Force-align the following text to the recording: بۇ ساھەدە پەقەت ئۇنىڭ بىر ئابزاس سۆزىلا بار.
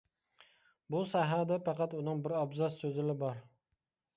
بۇ 0.95 1.01
ساھەدە 1.09 1.59
پەقەت 1.67 1.95
ئۇنىڭ 1.99 2.25
بىر 2.25 2.35
ئابزاس 2.41 2.81
سۆزىلا 2.85 3.17
بار. 3.25 3.45